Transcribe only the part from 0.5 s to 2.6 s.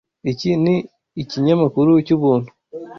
ni ikinyamakuru cyubuntu.